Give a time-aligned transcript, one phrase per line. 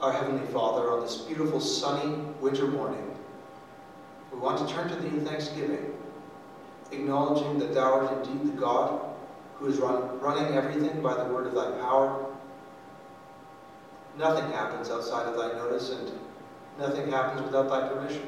[0.00, 3.14] our Heavenly Father, on this beautiful sunny winter morning,
[4.32, 5.92] we want to turn to Thee in thanksgiving,
[6.90, 9.14] acknowledging that Thou art indeed the God
[9.56, 12.24] who is run, running everything by the word of Thy power.
[14.16, 16.10] Nothing happens outside of Thy notice, and
[16.78, 18.26] nothing happens without Thy permission.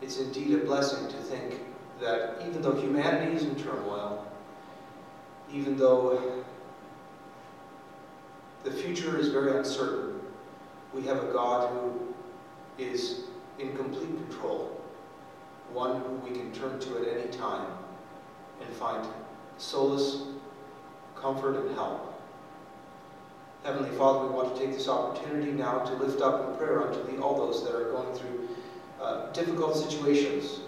[0.00, 1.60] It's indeed a blessing to think
[2.00, 4.26] that even though humanity is in turmoil,
[5.52, 6.44] even though
[8.66, 10.20] the future is very uncertain,
[10.92, 12.14] we have a God who
[12.82, 13.20] is
[13.60, 14.80] in complete control,
[15.72, 17.68] one who we can turn to at any time
[18.60, 19.06] and find
[19.56, 20.22] solace,
[21.14, 22.20] comfort, and help.
[23.62, 27.04] Heavenly Father, we want to take this opportunity now to lift up in prayer unto
[27.06, 28.48] Thee all those that are going through
[29.00, 30.60] uh, difficult situations.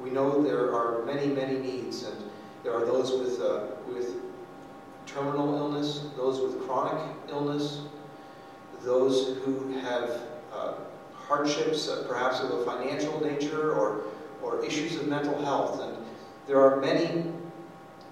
[0.00, 2.16] We know there are many, many needs, and
[2.62, 4.23] there are those with, uh, with
[5.06, 7.82] terminal illness, those with chronic illness,
[8.82, 10.10] those who have
[10.52, 10.74] uh,
[11.14, 14.04] hardships, uh, perhaps of a financial nature or,
[14.42, 15.80] or issues of mental health.
[15.80, 15.96] And
[16.46, 17.24] there are many,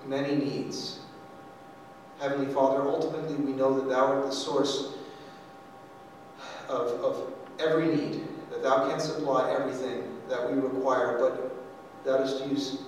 [0.07, 1.01] many needs.
[2.21, 4.95] Heavenly Father, ultimately we know that Thou art the source
[6.69, 11.53] of, of every need, that Thou canst supply everything that we require, but
[12.05, 12.79] that is to use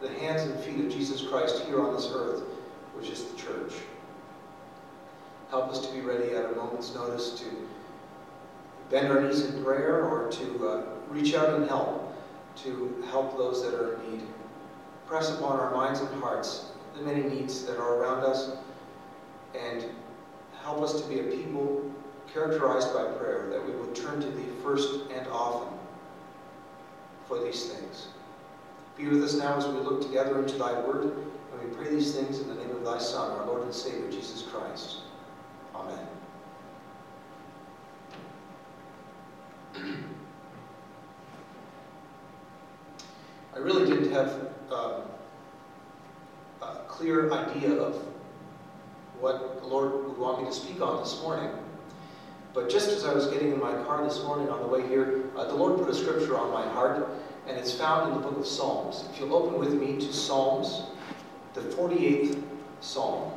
[0.00, 2.42] the hands and feet of Jesus Christ here on this earth,
[2.96, 3.72] which is the church.
[5.50, 7.46] Help us to be ready at a moment's notice to
[8.90, 12.14] bend our knees in prayer or to uh, reach out and help,
[12.56, 14.22] to help those that are in need.
[15.06, 18.56] Press upon our minds and hearts the many needs that are around us
[19.54, 19.84] and
[20.62, 21.82] help us to be a people
[22.32, 25.78] characterized by prayer, that we would turn to Thee first and often
[27.26, 28.08] for these things.
[28.96, 32.14] Be with us now as we look together into Thy Word, and we pray these
[32.14, 34.98] things in the name Thy Son, our Lord and Savior, Jesus Christ.
[35.74, 36.06] Amen.
[43.54, 44.30] I really didn't have
[44.70, 45.02] um,
[46.62, 47.96] a clear idea of
[49.18, 51.50] what the Lord would want me to speak on this morning.
[52.54, 55.24] But just as I was getting in my car this morning on the way here,
[55.36, 57.08] uh, the Lord put a scripture on my heart,
[57.48, 59.04] and it's found in the book of Psalms.
[59.12, 60.84] If you'll open with me to Psalms,
[61.54, 62.55] the 48th Psalm.
[62.86, 63.36] Psalm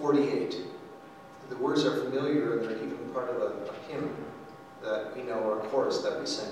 [0.00, 0.56] 48.
[1.48, 4.14] The words are familiar and they're even part of a, a hymn
[4.82, 6.48] that we know or a chorus that we sing.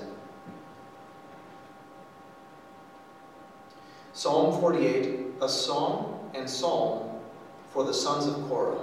[4.13, 7.21] Psalm 48, a song and psalm
[7.73, 8.79] for the sons of Korah.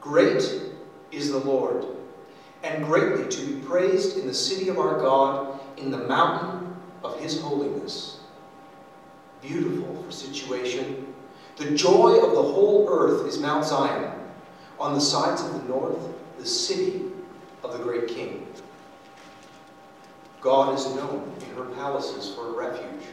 [0.00, 0.42] Great
[1.10, 1.86] is the Lord,
[2.62, 7.18] and greatly to be praised in the city of our God, in the mountain of
[7.20, 8.20] his holiness.
[9.40, 11.10] Beautiful for situation
[11.60, 14.10] the joy of the whole earth is Mount Zion,
[14.78, 15.98] on the sides of the north,
[16.40, 17.02] the city
[17.62, 18.46] of the great king.
[20.40, 23.08] God is known in her palaces for a refuge.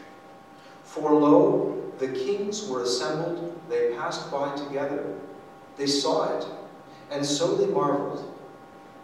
[0.85, 5.13] For lo, the kings were assembled, they passed by together.
[5.75, 6.45] They saw it,
[7.11, 8.33] and so they marveled.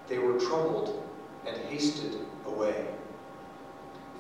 [0.08, 1.06] They were troubled
[1.46, 2.88] and hasted away.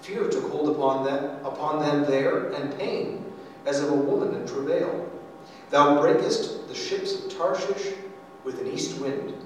[0.01, 3.23] Fear took hold upon them, upon them there, and pain,
[3.65, 5.09] as of a woman in travail.
[5.69, 7.93] Thou breakest the ships of Tarshish
[8.43, 9.42] with an east wind.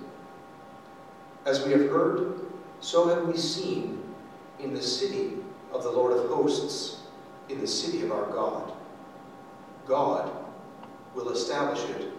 [1.48, 2.42] As we have heard,
[2.82, 4.04] so have we seen
[4.60, 5.36] in the city
[5.72, 7.04] of the Lord of hosts,
[7.48, 8.74] in the city of our God.
[9.86, 10.30] God
[11.16, 12.12] will establish it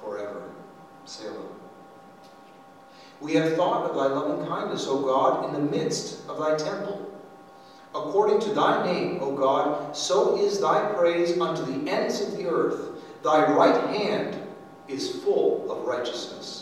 [0.00, 0.50] forever.
[1.04, 1.48] Selah.
[3.20, 7.12] We have thought of thy loving kindness, O God, in the midst of thy temple.
[7.94, 12.46] According to thy name, O God, so is thy praise unto the ends of the
[12.46, 12.88] earth.
[13.22, 14.40] Thy right hand
[14.88, 16.61] is full of righteousness.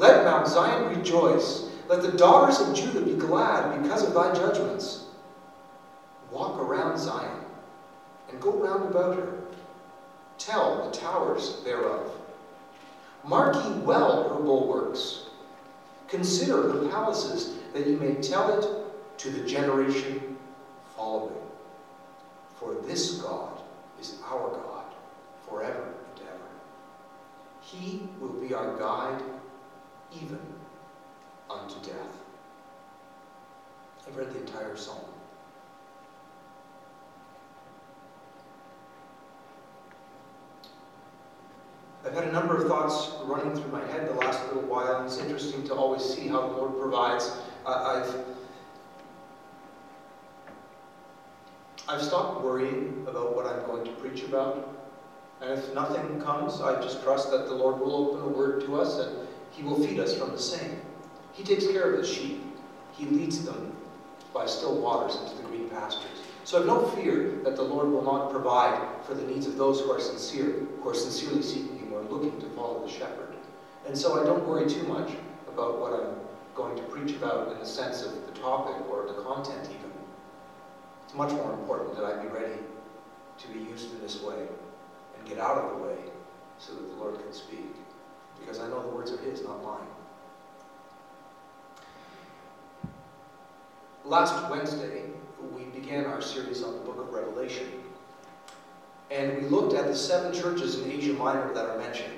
[0.00, 1.64] Let Mount Zion rejoice.
[1.86, 5.04] Let the daughters of Judah be glad because of thy judgments.
[6.30, 7.44] Walk around Zion
[8.30, 9.34] and go round about her.
[10.38, 12.18] Tell the towers thereof.
[13.24, 15.24] Mark ye well her bulwarks.
[16.08, 18.66] Consider her palaces, that ye may tell it
[19.18, 20.34] to the generation
[20.96, 21.36] following.
[22.58, 23.60] For this God
[24.00, 24.86] is our God
[25.46, 26.48] forever and ever.
[27.60, 29.22] He will be our guide
[30.14, 30.40] even
[31.48, 32.16] unto death.
[34.06, 35.04] I've read the entire psalm.
[42.04, 45.06] I've had a number of thoughts running through my head the last little while, and
[45.06, 47.30] it's interesting to always see how the Lord provides.
[47.66, 48.24] Uh, I've
[51.88, 54.76] I've stopped worrying about what I'm going to preach about.
[55.40, 58.80] And if nothing comes, I just trust that the Lord will open a word to
[58.80, 59.19] us and
[59.52, 60.80] He will feed us from the same.
[61.32, 62.42] He takes care of His sheep.
[62.92, 63.76] He leads them
[64.32, 66.20] by still waters into the green pastures.
[66.44, 69.56] So I have no fear that the Lord will not provide for the needs of
[69.56, 73.34] those who are sincere, who are sincerely seeking Him, are looking to follow the shepherd.
[73.86, 75.10] And so I don't worry too much
[75.48, 76.16] about what I'm
[76.54, 79.90] going to preach about in the sense of the topic or the content even.
[81.04, 82.60] It's much more important that I be ready
[83.38, 84.46] to be used in this way
[85.18, 85.96] and get out of the way
[86.58, 87.74] so that the Lord can speak.
[88.40, 89.86] Because I know the words are His, not mine.
[94.04, 95.02] Last Wednesday,
[95.54, 97.66] we began our series on the book of Revelation.
[99.10, 102.14] And we looked at the seven churches in Asia Minor that are mentioned.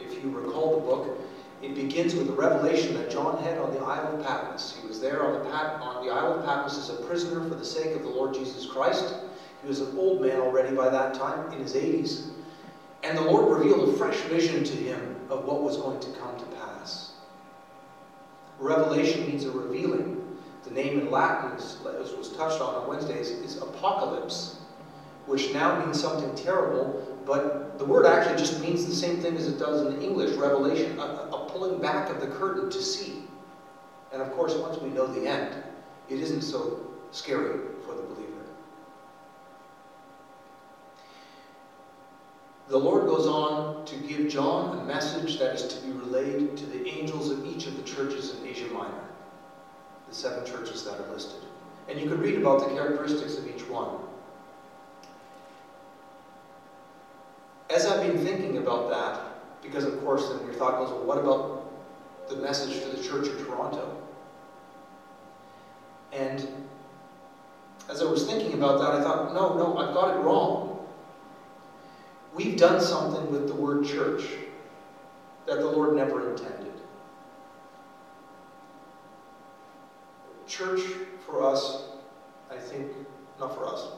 [0.00, 1.20] If you recall the book,
[1.60, 4.78] it begins with the revelation that John had on the Isle of Patmos.
[4.80, 7.56] He was there on the, Pat- on the Isle of Patmos as a prisoner for
[7.56, 9.14] the sake of the Lord Jesus Christ.
[9.62, 12.30] He was an old man already by that time, in his 80s.
[13.02, 16.38] And the Lord revealed a fresh vision to him of what was going to come
[16.38, 17.12] to pass.
[18.58, 20.14] Revelation means a revealing.
[20.64, 21.78] The name in Latin, as
[22.14, 24.56] was touched on on Wednesdays, is apocalypse,
[25.26, 29.46] which now means something terrible, but the word actually just means the same thing as
[29.46, 33.22] it does in English, revelation, a, a pulling back of the curtain to see.
[34.12, 35.62] And of course, once we know the end,
[36.08, 36.80] it isn't so
[37.10, 38.28] scary for the believer.
[42.68, 46.66] The Lord goes on to give John a message that is to be relayed to
[46.66, 49.08] the angels of each of the churches in Asia Minor,
[50.06, 51.40] the seven churches that are listed.
[51.88, 53.96] And you can read about the characteristics of each one.
[57.70, 61.18] As I've been thinking about that, because of course then your thought goes, well, what
[61.18, 61.72] about
[62.28, 63.96] the message to the church of Toronto?
[66.12, 66.46] And
[67.88, 70.77] as I was thinking about that, I thought, no, no, I've got it wrong.
[72.38, 74.22] We've done something with the word church
[75.46, 76.72] that the Lord never intended.
[80.46, 80.80] Church
[81.26, 81.82] for us,
[82.48, 82.92] I think,
[83.40, 83.88] not for us,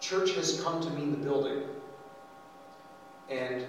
[0.00, 1.62] church has come to mean the building.
[3.30, 3.64] And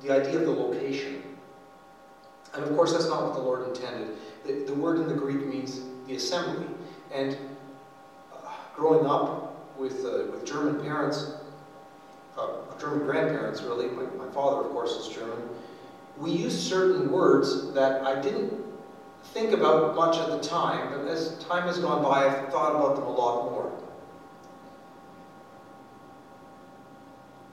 [0.00, 1.20] the idea of the location.
[2.54, 4.16] And of course, that's not what the Lord intended.
[4.46, 6.68] The, the word in the Greek means the assembly.
[7.12, 7.36] And
[8.32, 11.32] uh, growing up with, uh, with German parents,
[12.80, 13.86] German grandparents, really.
[13.88, 15.48] My, my father, of course, is German.
[16.18, 18.64] We used certain words that I didn't
[19.32, 22.96] think about much at the time, but as time has gone by, I've thought about
[22.96, 23.72] them a lot more.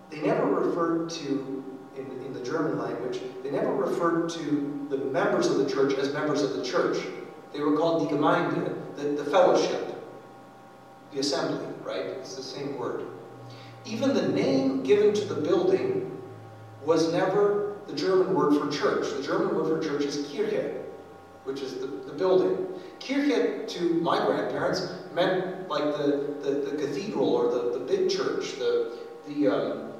[0.09, 1.63] They never referred to,
[1.95, 6.13] in, in the German language, they never referred to the members of the church as
[6.13, 6.97] members of the church.
[7.53, 9.95] They were called die Gemeinde, the, the fellowship,
[11.12, 12.06] the assembly, right?
[12.06, 13.10] It's the same word.
[13.85, 16.21] Even the name given to the building
[16.85, 19.11] was never the German word for church.
[19.17, 20.83] The German word for church is Kirche,
[21.43, 22.67] which is the, the building.
[23.00, 28.57] Kirche, to my grandparents, meant like the, the, the cathedral or the, the big church,
[28.59, 28.97] the,
[29.27, 29.93] the um,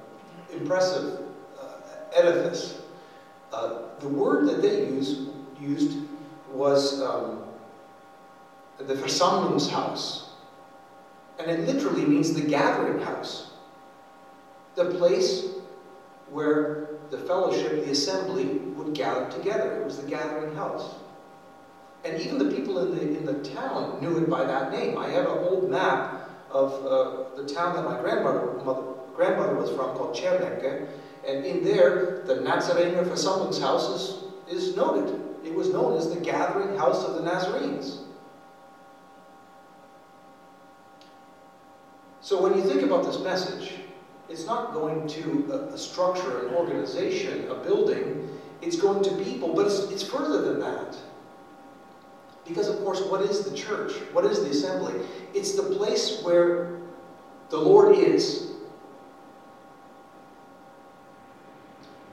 [0.54, 1.22] impressive
[1.60, 1.76] uh,
[2.16, 2.82] edifice.
[3.52, 5.28] Uh, the word that they use,
[5.60, 5.98] used
[6.52, 7.44] was um,
[8.78, 10.30] the Versammlungshaus.
[11.40, 13.51] And it literally means the gathering house
[14.76, 15.46] the place
[16.30, 19.82] where the fellowship, the assembly, would gather together.
[19.82, 20.96] It was the gathering house.
[22.04, 24.98] And even the people in the, in the town knew it by that name.
[24.98, 28.82] I have an old map of uh, the town that my grandmother, mother,
[29.16, 30.88] grandmother was from called Chernecke.
[31.28, 35.22] And in there, the Nazarene Nazarener Versammlungshaus is, is noted.
[35.46, 38.00] It was known as the gathering house of the Nazarenes.
[42.22, 43.74] So when you think about this message,
[44.32, 48.30] it's not going to a, a structure, an organization, a building.
[48.62, 50.98] It's going to people, but it's, it's further than that.
[52.48, 53.94] Because, of course, what is the church?
[54.14, 54.94] What is the assembly?
[55.34, 56.78] It's the place where
[57.50, 58.52] the Lord is.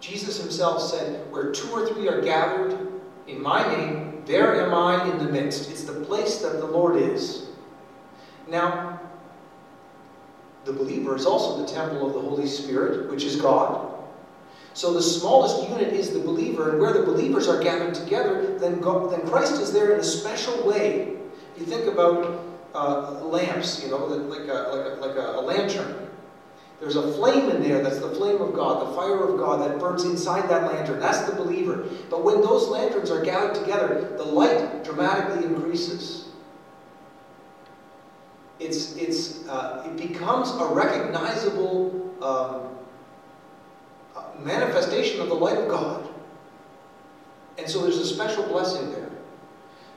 [0.01, 2.89] Jesus himself said, Where two or three are gathered
[3.27, 5.71] in my name, there am I in the midst.
[5.71, 7.47] It's the place that the Lord is.
[8.49, 9.01] Now,
[10.69, 13.91] the believer is also the temple of the Holy Spirit, which is God.
[14.75, 18.79] So the smallest unit is the believer, and where the believers are gathered together, then,
[18.79, 21.17] God, then Christ is there in a special way.
[21.57, 22.45] If you think about
[22.75, 26.11] uh, lamps, you know, like a, like, a, like a, a lantern.
[26.81, 29.81] There's a flame in there that's the flame of God, the fire of God that
[29.81, 31.01] burns inside that lantern.
[31.01, 31.89] That's the believer.
[32.11, 36.28] But when those lanterns are gathered together, the light dramatically increases.
[38.61, 42.77] It's, it's, uh, it becomes a recognizable um,
[44.17, 46.09] uh, manifestation of the light of God.
[47.57, 49.11] And so there's a special blessing there.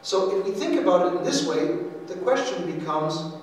[0.02, 1.78] So if we think about it in this way,
[2.08, 3.36] the question becomes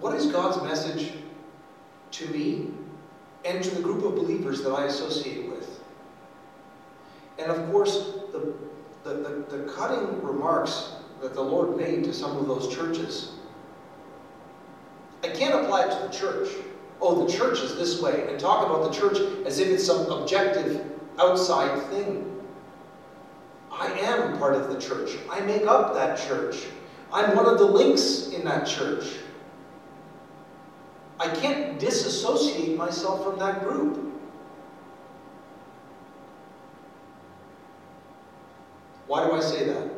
[0.00, 1.12] what is God's message
[2.12, 2.70] to me
[3.44, 5.80] and to the group of believers that I associate with?
[7.38, 8.54] And of course, the,
[9.04, 13.32] the, the, the cutting remarks that the Lord made to some of those churches,
[15.22, 16.48] I can't apply it to the church.
[17.00, 20.10] Oh, the church is this way, and talk about the church as if it's some
[20.10, 20.84] objective
[21.18, 22.26] outside thing.
[23.70, 25.16] I am part of the church.
[25.30, 26.66] I make up that church.
[27.12, 29.04] I'm one of the links in that church.
[31.18, 34.09] I can't disassociate myself from that group.
[39.10, 39.90] Why do I say that?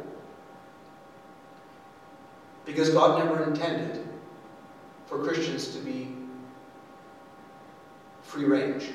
[2.64, 4.09] Because God never intended
[5.04, 6.14] for Christians to be
[8.23, 8.88] free range.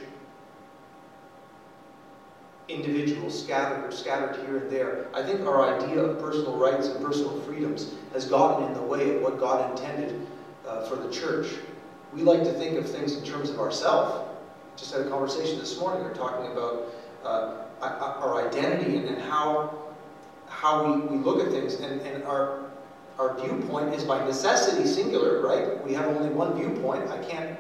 [2.68, 5.06] Individuals scattered, scattered here and there.
[5.14, 9.18] I think our idea of personal rights and personal freedoms has gotten in the way
[9.18, 10.26] of what God intended
[10.66, 11.60] uh, for the church.
[12.12, 14.36] We like to think of things in terms of ourselves.
[14.78, 16.04] Just had a conversation this morning.
[16.04, 16.92] We are talking about
[17.24, 19.87] uh, our identity and, how
[20.58, 21.76] how we, we look at things.
[21.76, 22.68] And, and our
[23.20, 25.84] our viewpoint is by necessity singular, right?
[25.84, 27.10] We have only one viewpoint.
[27.10, 27.58] I can't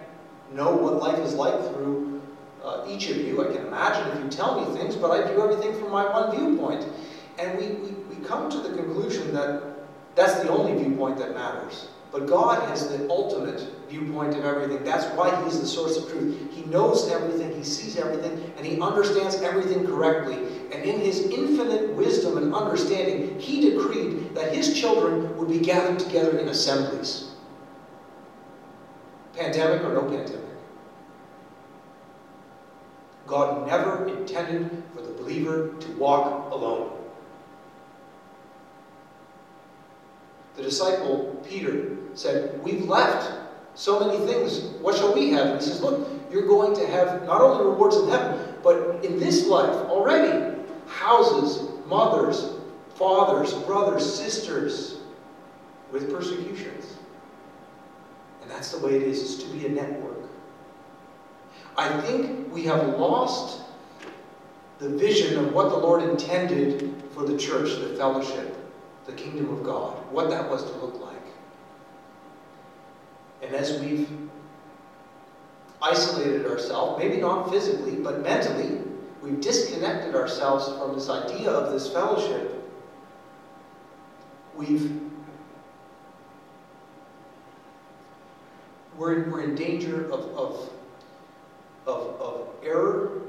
[0.54, 2.22] know what life is like through
[2.64, 3.42] uh, each of you.
[3.42, 6.36] I can imagine if you tell me things, but I view everything from my one
[6.36, 6.86] viewpoint.
[7.40, 9.64] And we, we, we come to the conclusion that
[10.16, 11.88] that's the only viewpoint that matters.
[12.18, 14.84] But God has the ultimate viewpoint of everything.
[14.84, 16.52] That's why He's the source of truth.
[16.52, 20.38] He knows everything, He sees everything, and He understands everything correctly.
[20.74, 26.00] And in His infinite wisdom and understanding, He decreed that His children would be gathered
[26.00, 27.36] together in assemblies.
[29.36, 30.42] Pandemic or no pandemic.
[33.28, 36.97] God never intended for the believer to walk alone.
[40.58, 43.32] The disciple Peter said, We've left
[43.76, 44.60] so many things.
[44.82, 45.48] What shall we have?
[45.48, 49.20] And he says, Look, you're going to have not only rewards in heaven, but in
[49.20, 52.56] this life already houses, mothers,
[52.96, 54.98] fathers, brothers, sisters
[55.92, 56.98] with persecutions.
[58.42, 60.18] And that's the way it is, is to be a network.
[61.78, 63.62] I think we have lost
[64.80, 68.57] the vision of what the Lord intended for the church, the fellowship,
[69.08, 71.16] the kingdom of God, what that was to look like.
[73.42, 74.10] And as we've
[75.82, 78.82] isolated ourselves, maybe not physically, but mentally,
[79.22, 82.54] we've disconnected ourselves from this idea of this fellowship.
[84.56, 84.92] We've
[88.98, 90.70] we're, we're in danger of, of,
[91.86, 93.22] of, of error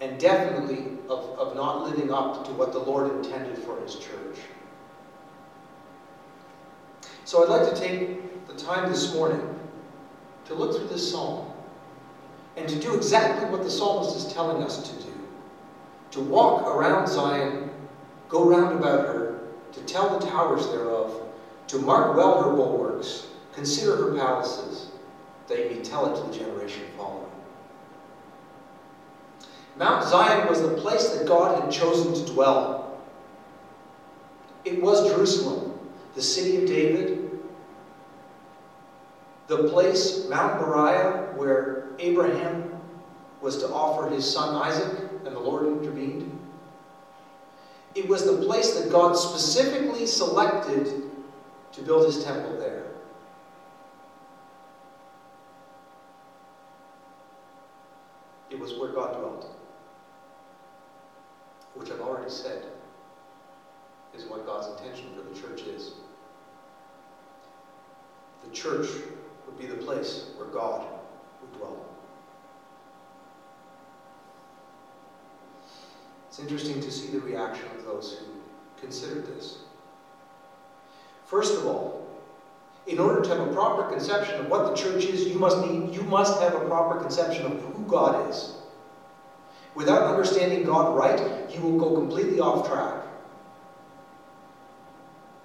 [0.00, 4.38] and definitely of, of not living up to what the Lord intended for His church.
[7.32, 9.58] So I'd like to take the time this morning
[10.44, 11.50] to look through this psalm
[12.58, 15.14] and to do exactly what the psalmist is telling us to do
[16.10, 17.70] to walk around Zion,
[18.28, 19.38] go round about her,
[19.72, 21.22] to tell the towers thereof,
[21.68, 24.88] to mark well her bulwarks, consider her palaces,
[25.48, 27.30] that you may tell it to the generation following.
[29.78, 33.00] Mount Zion was the place that God had chosen to dwell.
[34.66, 35.78] It was Jerusalem,
[36.14, 37.21] the city of David,
[39.48, 42.80] the place, Mount Moriah, where Abraham
[43.40, 46.38] was to offer his son Isaac, and the Lord intervened.
[47.94, 51.02] It was the place that God specifically selected
[51.72, 52.86] to build his temple there.
[58.50, 59.50] It was where God dwelt,
[61.74, 62.66] which I've already said
[64.14, 65.92] is what God's intention for the church is.
[68.44, 68.86] The church
[69.62, 70.86] be the place where God
[71.40, 71.76] would dwell.
[76.28, 78.26] It's interesting to see the reaction of those who
[78.80, 79.58] considered this.
[81.26, 82.00] First of all,
[82.84, 85.94] In order to have a proper conception of what the church is, you must, need,
[85.94, 88.54] you must have a proper conception of who God is.
[89.76, 93.04] Without understanding God right, you will go completely off track.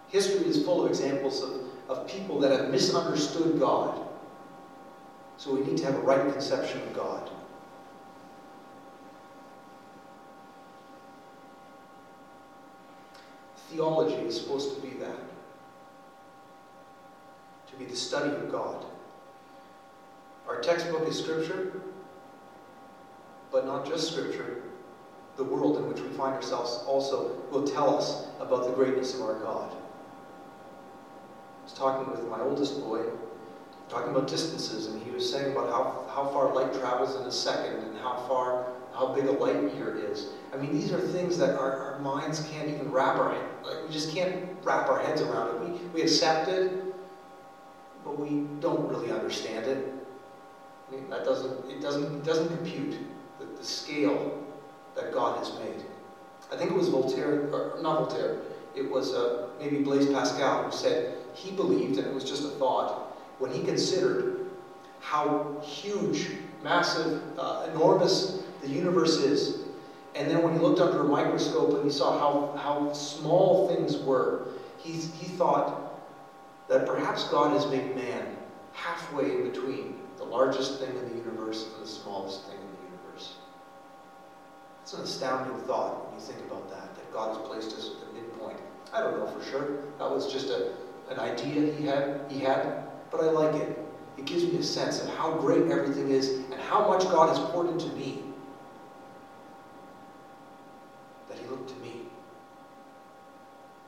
[0.07, 4.06] History is full of examples of, of people that have misunderstood God.
[5.37, 7.29] So we need to have a right conception of God.
[13.69, 15.17] Theology is supposed to be that
[17.67, 18.85] to be the study of God.
[20.47, 21.81] Our textbook is Scripture,
[23.51, 24.63] but not just Scripture.
[25.35, 29.21] The world in which we find ourselves also will tell us about the greatness of
[29.21, 29.71] our God.
[31.59, 33.03] I was talking with my oldest boy,
[33.89, 37.31] talking about distances, and he was saying about how, how far light travels in a
[37.31, 40.27] second and how far, how big a light year is.
[40.53, 43.85] I mean, these are things that our, our minds can't even wrap our head, like
[43.85, 45.69] we just can't wrap our heads around it.
[45.69, 46.71] We, we accept it,
[48.03, 49.93] but we don't really understand it.
[50.87, 52.97] I mean, that doesn't it doesn't it doesn't compute
[53.39, 54.41] the, the scale
[54.95, 55.83] that God has made.
[56.51, 58.39] I think it was Voltaire, or not Voltaire.
[58.75, 62.49] It was uh, maybe Blaise Pascal who said he believed, and it was just a
[62.49, 63.06] thought,
[63.39, 64.47] when he considered
[64.99, 66.29] how huge,
[66.63, 69.59] massive, uh, enormous the universe is,
[70.15, 73.97] and then when he looked under a microscope and he saw how, how small things
[73.97, 76.01] were, he, he thought
[76.67, 78.35] that perhaps God has made man
[78.73, 82.95] halfway in between the largest thing in the universe and the smallest thing in the
[82.95, 83.35] universe.
[84.81, 88.07] It's an astounding thought when you think about that, that God has placed us at
[88.07, 88.57] the midpoint.
[88.91, 89.77] I don't know for sure.
[89.99, 90.71] That was just a,
[91.09, 93.79] an idea he had, he had, but I like it.
[94.17, 97.39] It gives me a sense of how great everything is and how much God has
[97.51, 98.23] poured into me
[101.29, 102.01] That He looked to me,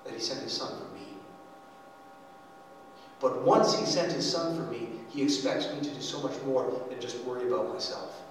[0.04, 1.08] that he sent his son for me.
[3.20, 6.40] But once he sent his son for me, he expects me to do so much
[6.42, 8.24] more than just worry about myself.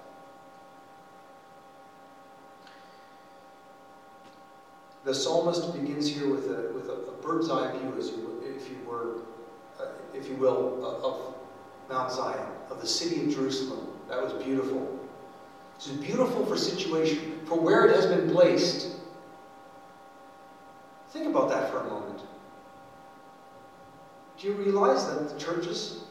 [5.03, 8.69] The psalmist begins here with a, with a, a bird's eye view, as you, if
[8.69, 9.21] you were,
[9.79, 11.35] uh, if you will, uh, of
[11.89, 13.87] Mount Zion, of the city of Jerusalem.
[14.07, 14.99] That was beautiful.
[15.75, 18.97] It's beautiful for situation, for where it has been placed.
[21.09, 22.21] Think about that for a moment.
[24.37, 26.01] Do you realize that the churches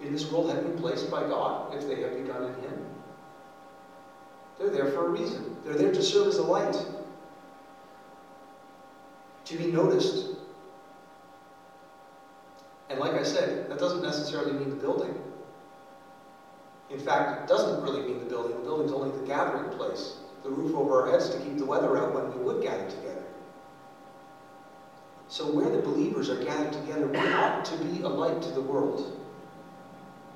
[0.00, 2.86] in this world have been placed by God if they have begun in Him?
[4.58, 5.56] They're there for a reason.
[5.64, 6.76] They're there to serve as a light,
[9.46, 10.29] to be noticed.
[12.90, 15.14] And like I said, that doesn't necessarily mean the building.
[16.90, 18.56] In fact, it doesn't really mean the building.
[18.56, 21.96] The building's only the gathering place, the roof over our heads to keep the weather
[21.96, 23.22] out when we would gather together.
[25.28, 28.60] So, where the believers are gathered together, we ought to be a light to the
[28.60, 29.16] world.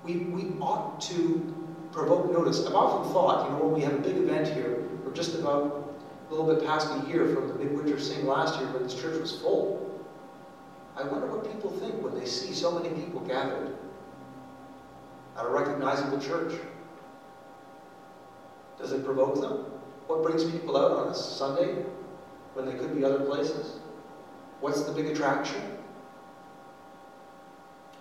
[0.04, 1.54] We, we ought to
[1.90, 2.64] provoke notice.
[2.64, 5.92] I've often thought, you know, when we have a big event here, we're just about
[6.28, 9.20] a little bit past a year from the midwinter sing last year when this church
[9.20, 9.93] was full.
[10.96, 13.74] I wonder what people think when they see so many people gathered
[15.36, 16.54] at a recognizable church.
[18.78, 19.66] Does it provoke them?
[20.06, 21.84] What brings people out on a Sunday
[22.54, 23.78] when they could be other places?
[24.60, 25.60] What's the big attraction?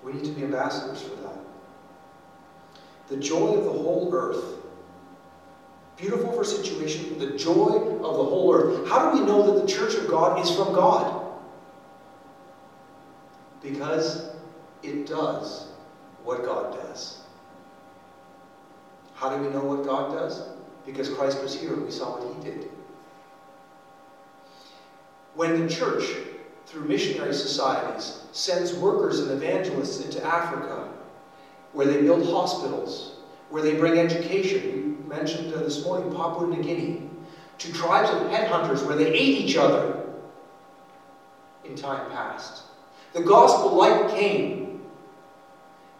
[0.03, 1.38] We need to be ambassadors for that.
[3.08, 4.43] The joy of the whole earth.
[5.97, 8.88] Beautiful for situation, the joy of the whole earth.
[8.88, 11.22] How do we know that the church of God is from God?
[13.63, 14.30] Because
[14.84, 15.65] it does
[16.23, 17.17] what God does.
[19.15, 20.43] How do we know what God does?
[20.86, 22.69] Because Christ was here and we saw what he did.
[25.34, 26.04] When the church
[26.73, 30.91] through missionary societies, sends workers and evangelists into Africa,
[31.73, 33.12] where they build hospitals,
[33.49, 34.97] where they bring education.
[34.99, 37.10] We mentioned uh, this morning Papua New Guinea,
[37.60, 40.04] to tribes of headhunters where they ate each other
[41.63, 42.63] in time past.
[43.13, 44.82] The gospel light came,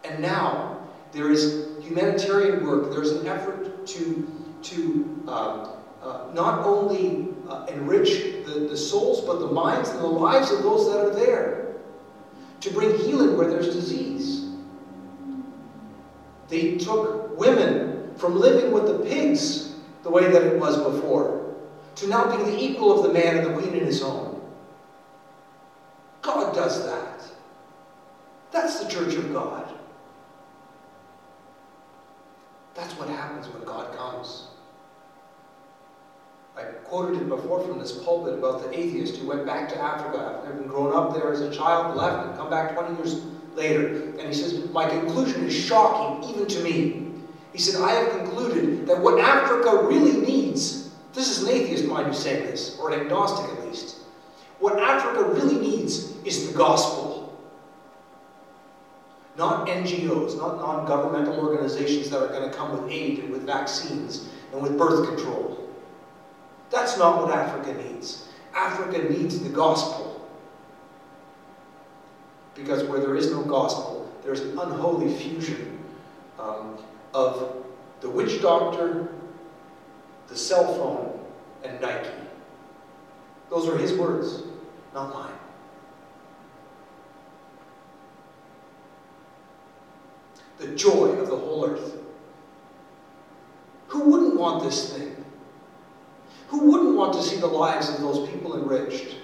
[0.02, 2.90] and now there is humanitarian work.
[2.90, 5.68] There's an effort to, to um,
[6.02, 10.62] uh, not only uh, enrich the, the souls, but the minds and the lives of
[10.62, 11.76] those that are there.
[12.60, 14.46] To bring healing where there's disease.
[16.48, 21.44] They took women from living with the pigs the way that it was before
[21.96, 24.33] to now being the equal of the man and the queen in his home.
[26.54, 27.20] Does that.
[28.52, 29.68] That's the church of God.
[32.74, 34.48] That's what happens when God comes.
[36.56, 40.36] I quoted it before from this pulpit about the atheist who went back to Africa
[40.36, 43.88] after having grown up there as a child, left, and come back 20 years later.
[44.18, 47.12] And he says, My conclusion is shocking, even to me.
[47.52, 52.08] He said, I have concluded that what Africa really needs, this is an atheist mind
[52.08, 53.98] who's saying this, or an agnostic at least,
[54.58, 57.14] what Africa really needs is the gospel.
[59.36, 63.42] Not NGOs, not non governmental organizations that are going to come with aid and with
[63.42, 65.68] vaccines and with birth control.
[66.70, 68.28] That's not what Africa needs.
[68.54, 70.28] Africa needs the gospel.
[72.54, 75.78] Because where there is no gospel, there's an unholy fusion
[76.38, 76.78] um,
[77.12, 77.64] of
[78.00, 79.08] the witch doctor,
[80.28, 81.20] the cell phone,
[81.64, 82.08] and Nike.
[83.50, 84.42] Those are his words,
[84.94, 85.33] not mine.
[90.64, 91.98] The joy of the whole earth.
[93.88, 95.14] Who wouldn't want this thing?
[96.48, 99.16] Who wouldn't want to see the lives of those people enriched?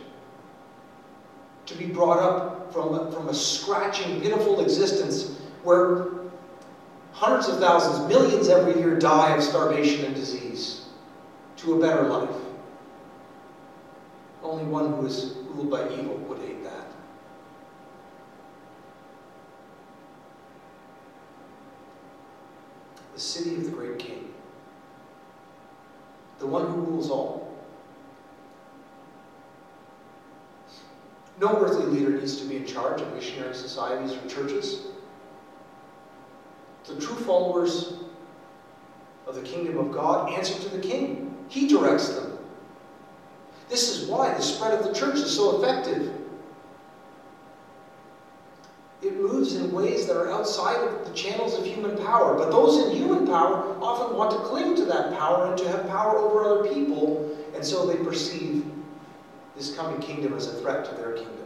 [1.66, 6.08] To be brought up from a, from a scratching, pitiful existence where
[7.12, 10.82] hundreds of thousands, millions every year die of starvation and disease
[11.56, 12.36] to a better life.
[14.42, 16.90] Only one who is ruled by evil would hate that.
[23.20, 24.32] The city of the great king
[26.38, 27.54] the one who rules all.
[31.38, 34.86] No earthly leader needs to be in charge of missionary societies or churches.
[36.86, 37.92] The true followers
[39.26, 41.44] of the kingdom of God answer to the king.
[41.48, 42.38] He directs them.
[43.68, 46.10] This is why the spread of the church is so effective.
[49.02, 52.36] It moves ways that are outside of the channels of human power.
[52.36, 55.86] But those in human power often want to cling to that power and to have
[55.88, 58.64] power over other people, and so they perceive
[59.56, 61.36] this coming kingdom as a threat to their kingdom.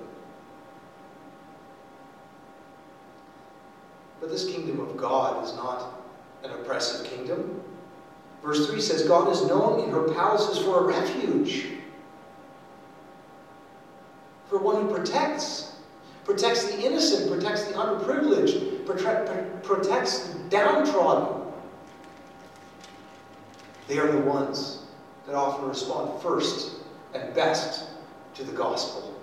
[4.20, 6.00] But this kingdom of God is not
[6.42, 7.60] an oppressive kingdom.
[8.42, 11.66] Verse 3 says, God is known in her palaces for a refuge,
[14.48, 15.73] for one who protects
[16.24, 21.42] protects the innocent, protects the underprivileged, protects the downtrodden.
[23.88, 24.78] They are the ones
[25.26, 26.76] that often respond first
[27.14, 27.86] and best
[28.34, 29.14] to the gospel.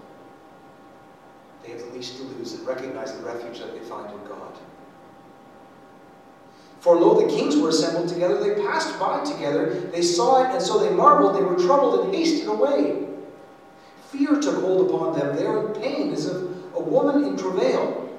[1.63, 4.57] They have the least to lose and recognize the refuge that they find in God.
[6.79, 10.61] For lo, the kings were assembled together, they passed by together, they saw it, and
[10.61, 13.07] so they marveled, they were troubled and hasted away.
[14.09, 16.41] Fear took hold upon them, they were in pain as if
[16.75, 18.09] a woman in travail.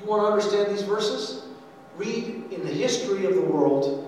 [0.00, 1.44] You want to understand these verses?
[1.96, 4.02] Read in the history of the world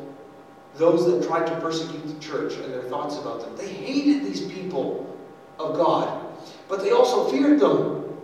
[0.74, 3.56] those that tried to persecute the church and their thoughts about them.
[3.56, 5.16] They hated these people
[5.58, 6.26] of God,
[6.68, 8.16] but they also feared them.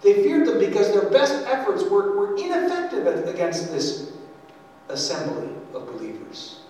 [0.00, 4.12] They feared them because their best efforts were, were ineffective against this
[4.88, 6.60] assembly of believers.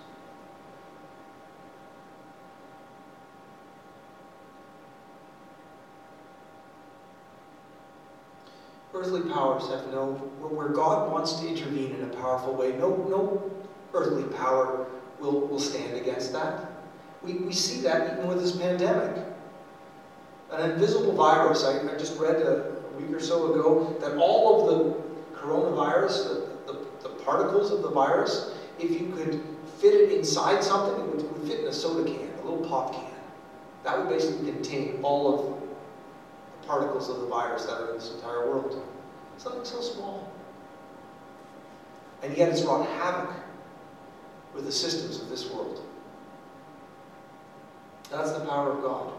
[9.04, 13.50] Earthly powers have no, where God wants to intervene in a powerful way, no, no
[13.92, 14.86] earthly power
[15.20, 16.72] will, will stand against that.
[17.22, 19.24] We, we see that even with this pandemic.
[20.50, 24.70] An invisible virus, I, I just read a, a, week or so ago that all
[24.70, 26.28] of the coronavirus,
[26.66, 29.42] the, the, the, particles of the virus, if you could
[29.78, 32.66] fit it inside something, it would, it would fit in a soda can, a little
[32.68, 33.10] pop can.
[33.82, 35.60] That would basically contain all of
[36.60, 38.82] the particles of the virus that are in this entire world.
[39.38, 40.32] Something so small.
[42.22, 43.34] And yet it's wrought havoc
[44.54, 45.82] with the systems of this world.
[48.10, 49.12] That's the power of God.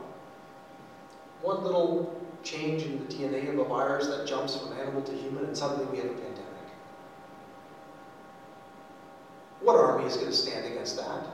[1.41, 5.45] One little change in the DNA of a virus that jumps from animal to human,
[5.45, 6.45] and suddenly we have a pandemic.
[9.61, 11.27] What army is going to stand against that?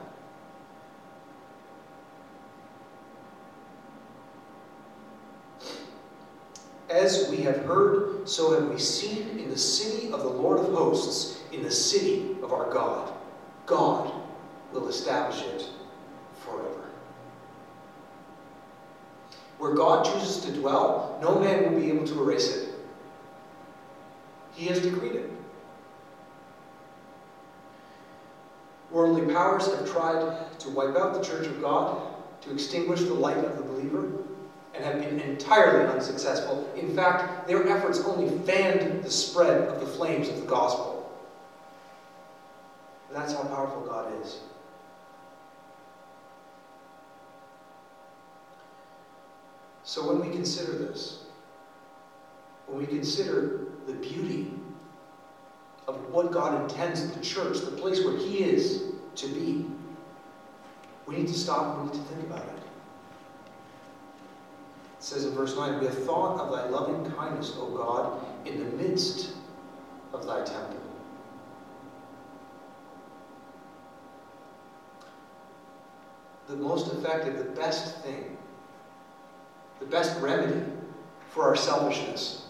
[6.92, 10.74] As we have heard, so have we seen in the city of the Lord of
[10.74, 13.14] hosts, in the city of our God.
[13.66, 14.12] God
[14.74, 15.70] will establish it
[16.44, 16.90] forever.
[19.58, 22.70] Where God chooses to dwell, no man will be able to erase it.
[24.54, 25.30] He has decreed it.
[28.90, 33.38] Worldly powers have tried to wipe out the church of God, to extinguish the light
[33.38, 34.12] of the believer
[34.82, 36.68] and have been entirely unsuccessful.
[36.76, 40.98] In fact, their efforts only fanned the spread of the flames of the gospel.
[43.12, 44.40] that's how powerful God is.
[49.84, 51.26] So when we consider this,
[52.68, 54.54] when we consider the beauty
[55.88, 58.84] of what God intends the church, the place where He is
[59.16, 59.66] to be,
[61.06, 62.61] we need to stop and we need to think about it.
[65.02, 68.60] It says in verse 9, We have thought of thy loving kindness, O God, in
[68.60, 69.32] the midst
[70.14, 70.80] of thy temple.
[76.48, 78.38] The most effective, the best thing,
[79.80, 80.70] the best remedy
[81.32, 82.44] for our selfishness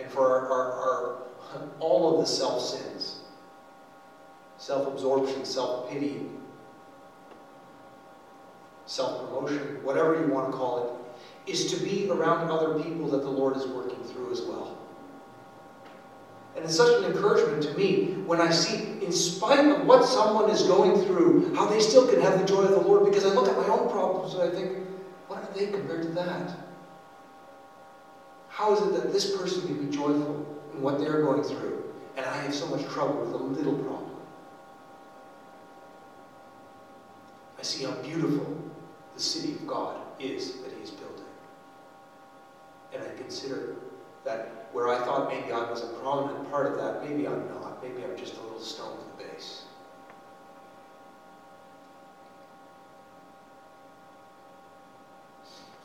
[0.00, 3.20] and for our, our, our all of the self sins
[4.56, 6.26] self absorption, self pity,
[8.88, 13.22] self promotion, whatever you want to call it, is to be around other people that
[13.22, 14.78] the Lord is working through as well.
[16.56, 20.50] And it's such an encouragement to me when I see, in spite of what someone
[20.50, 23.28] is going through, how they still can have the joy of the Lord because I
[23.28, 24.78] look at my own problems and I think,
[25.28, 26.56] what are they compared to that?
[28.48, 31.84] How is it that this person can be joyful in what they're going through
[32.16, 34.10] and I have so much trouble with a little problem?
[37.58, 38.67] I see how beautiful
[39.18, 41.24] the city of God is that He's building.
[42.94, 43.74] And I consider
[44.24, 47.82] that where I thought maybe I was a prominent part of that, maybe I'm not.
[47.82, 49.62] Maybe I'm just a little stone to the base.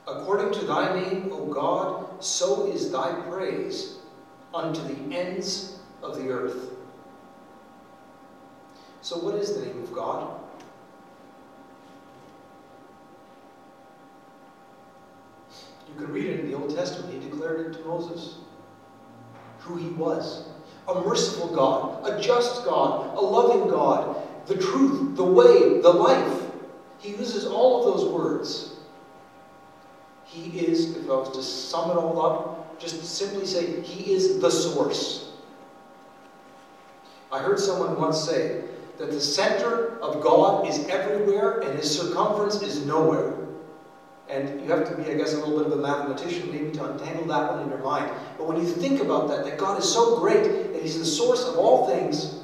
[0.08, 3.96] According to thy name, O God, so is thy praise
[4.54, 6.69] unto the ends of the earth.
[9.02, 10.42] So, what is the name of God?
[15.93, 17.13] You can read it in the Old Testament.
[17.13, 18.36] He declared it to Moses
[19.60, 20.45] who he was
[20.88, 26.41] a merciful God, a just God, a loving God, the truth, the way, the life.
[26.99, 28.71] He uses all of those words.
[30.25, 34.39] He is, if I was to sum it all up, just simply say, He is
[34.39, 35.29] the source.
[37.32, 38.63] I heard someone once say
[38.97, 43.42] that the center of God is everywhere and his circumference is nowhere.
[44.30, 46.92] And you have to be, I guess, a little bit of a mathematician maybe to
[46.92, 48.12] untangle that one in your mind.
[48.38, 51.44] But when you think about that, that God is so great that He's the source
[51.44, 52.40] of all things,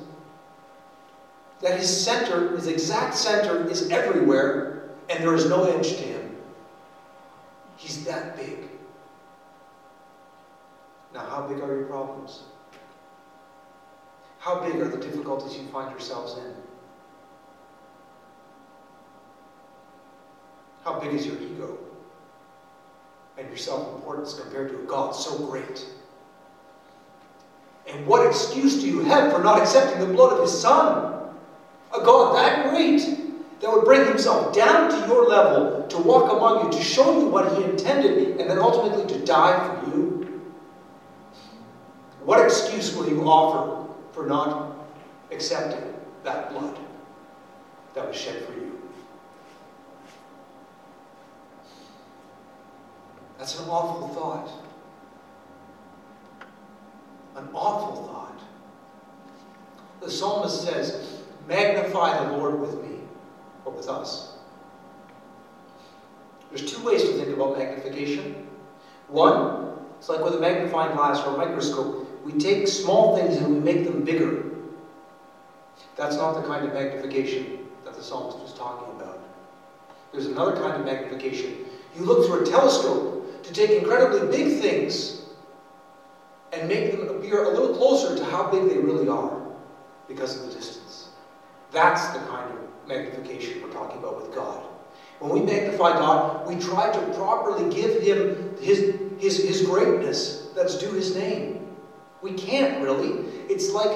[1.61, 6.35] that His center, His exact center, is everywhere, and there is no edge to Him.
[7.77, 8.69] He's that big.
[11.13, 12.43] Now, how big are your problems?
[14.39, 16.53] How big are the difficulties you find yourselves in?
[20.89, 21.77] How big is your ego
[23.37, 25.85] and your self importance compared to a God so great?
[27.87, 31.29] And what excuse do you have for not accepting the blood of His Son?
[31.95, 33.01] A God that great
[33.61, 37.27] that would bring Himself down to your level to walk among you, to show you
[37.27, 40.41] what He intended, and then ultimately to die for you?
[42.23, 44.75] What excuse will you offer for not
[45.29, 46.79] accepting that blood
[47.93, 48.68] that was shed for you?
[53.39, 54.51] That's an awful thought.
[57.37, 58.41] An awful thought.
[60.01, 62.99] The psalmist says, Magnify the Lord with me,
[63.63, 64.33] or with us.
[66.49, 68.47] There's two ways to think about magnification.
[69.07, 72.07] One, it's like with a magnifying glass or a microscope.
[72.25, 74.45] We take small things and we make them bigger.
[75.95, 79.19] That's not the kind of magnification that the psalmist was talking about.
[80.11, 81.55] There's another kind of magnification.
[81.95, 83.18] You look through a telescope
[83.49, 85.21] to take incredibly big things
[86.51, 89.41] and make them appear a little closer to how big they really are
[90.07, 91.09] because of the distance.
[91.71, 94.63] That's the kind of magnification we're talking about with God.
[95.19, 100.77] When we magnify God, we try to properly give Him His, his, his greatness that's
[100.77, 101.67] due His name.
[102.21, 103.25] We can't really.
[103.49, 103.91] It's like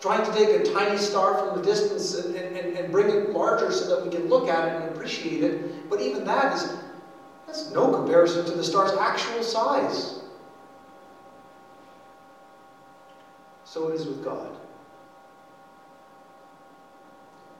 [0.00, 3.70] trying to take a tiny star from the distance and, and, and bring it larger
[3.70, 5.88] so that we can look at it and appreciate it.
[5.90, 6.64] But even that is
[7.50, 10.20] that's no comparison to the star's actual size.
[13.64, 14.56] So it is with God.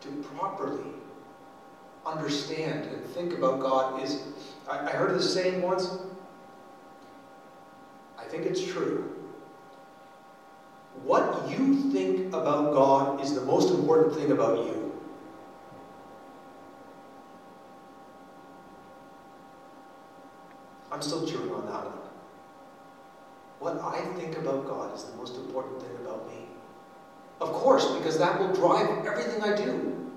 [0.02, 0.92] To properly
[2.06, 4.22] understand and think about God is.
[4.68, 5.98] I, I heard this saying once.
[8.16, 9.16] I think it's true.
[11.02, 14.89] What you think about God is the most important thing about you.
[21.00, 21.98] I'm still chewing on that one.
[23.58, 26.44] What I think about God is the most important thing about me.
[27.40, 30.10] Of course, because that will drive everything I do.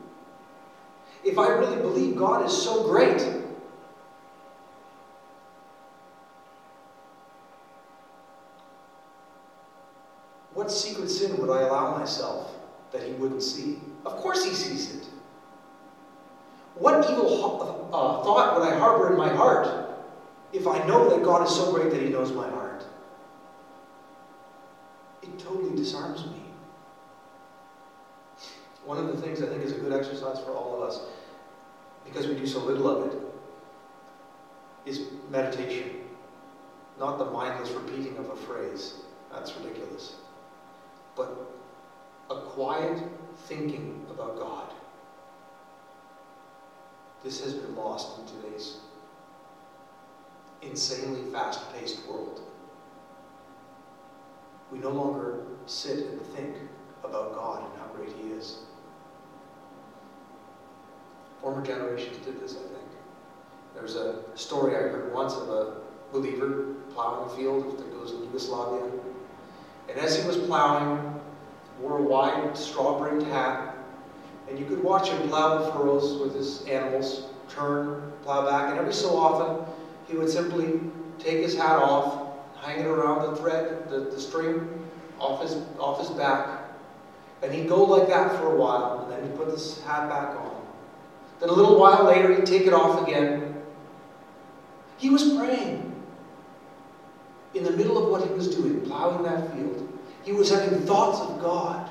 [1.24, 3.26] If I really believe God is so great,
[10.54, 12.58] what secret sin would I allow myself
[12.91, 13.80] that He wouldn't see?
[14.06, 15.08] Of course, He sees it.
[16.76, 19.92] What evil uh, thought would I harbor in my heart
[20.53, 22.85] if I know that God is so great that he knows my heart?
[25.23, 26.43] It totally disarms me.
[28.85, 31.01] One of the things I think is a good exercise for all of us,
[32.05, 33.19] because we do so little of it,
[34.85, 36.01] is meditation.
[36.99, 38.95] Not the mindless repeating of a phrase.
[39.31, 40.15] That's ridiculous.
[41.15, 41.49] But
[42.29, 43.01] a quiet
[43.45, 44.73] thinking about God.
[47.23, 48.77] This has been lost in today's
[50.69, 52.41] insanely fast paced world.
[54.71, 56.56] We no longer sit and think
[57.04, 58.58] about God and how great He is.
[61.41, 62.89] Former generations did this, I think.
[63.76, 65.76] There's a story I heard once of a
[66.12, 68.89] believer plowing a field, if it goes in Yugoslavia.
[69.89, 71.19] And as he was plowing,
[71.80, 73.76] wore a wide straw-brimmed hat,
[74.49, 78.80] and you could watch him plow the furrows with his animals, turn, plow back, and
[78.80, 79.65] every so often
[80.07, 80.79] he would simply
[81.19, 84.85] take his hat off, hang it around the thread, the, the string
[85.19, 86.63] off his, off his back,
[87.41, 90.35] and he'd go like that for a while, and then he'd put his hat back
[90.35, 90.65] on.
[91.39, 93.55] Then a little while later, he'd take it off again.
[94.97, 95.91] He was praying.
[97.53, 99.87] In the middle of what he was doing, plowing that field,
[100.23, 101.89] he was having thoughts of God.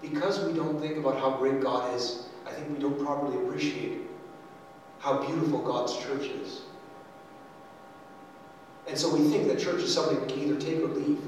[0.00, 3.98] Because we don't think about how great God is, I think we don't properly appreciate
[5.00, 6.62] how beautiful God's church is.
[8.88, 11.20] And so we think that church is something we can either take or leave.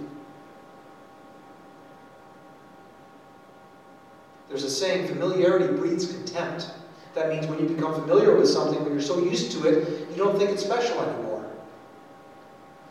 [4.48, 6.70] There's a saying, familiarity breeds contempt.
[7.14, 10.16] That means when you become familiar with something, when you're so used to it, you
[10.16, 11.44] don't think it's special anymore.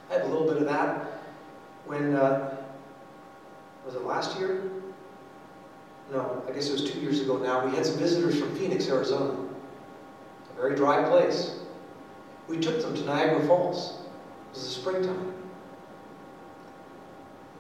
[0.10, 1.06] I had a little bit of that
[1.86, 2.58] when, uh,
[3.86, 4.62] was it last year?
[6.12, 7.66] No, I guess it was two years ago now.
[7.66, 9.38] We had some visitors from Phoenix, Arizona.
[10.52, 11.56] A very dry place.
[12.48, 13.92] We took them to Niagara Falls.
[13.92, 15.34] It was the springtime.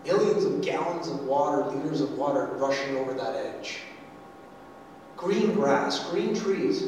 [0.03, 3.81] Millions of gallons of water, liters of water rushing over that edge.
[5.15, 6.85] Green grass, green trees.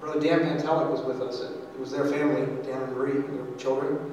[0.00, 1.40] Brother Dan Pantelic was with us.
[1.40, 4.12] It was their family, Dan and Marie, and their children.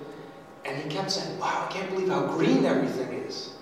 [0.63, 3.53] And he kept saying, Wow, I can't believe how green everything is.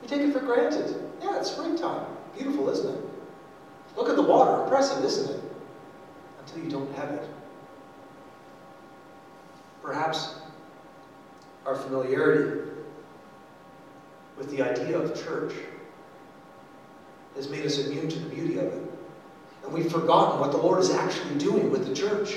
[0.00, 1.07] We take it for granted.
[1.20, 2.06] Yeah, it's springtime.
[2.36, 3.00] Beautiful, isn't it?
[3.96, 4.62] Look at the water.
[4.62, 5.42] Impressive, isn't it?
[6.40, 7.28] Until you don't have it.
[9.82, 10.34] Perhaps
[11.66, 12.70] our familiarity
[14.36, 15.52] with the idea of church
[17.34, 18.82] has made us immune to the beauty of it.
[19.64, 22.36] And we've forgotten what the Lord is actually doing with the church.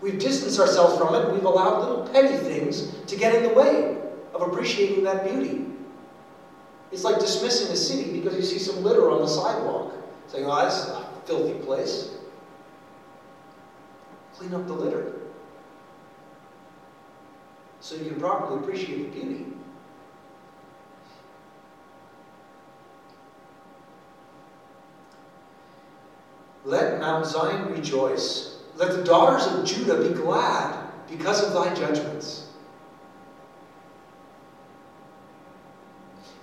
[0.00, 3.96] We've distanced ourselves from it, we've allowed little petty things to get in the way
[4.32, 5.67] of appreciating that beauty.
[6.90, 9.94] It's like dismissing a city because you see some litter on the sidewalk,
[10.26, 12.10] saying, oh, this is a filthy place.
[14.34, 15.18] Clean up the litter
[17.80, 19.46] so you can properly appreciate the beauty.
[26.64, 28.58] Let Mount Zion rejoice.
[28.76, 32.47] Let the daughters of Judah be glad because of thy judgments.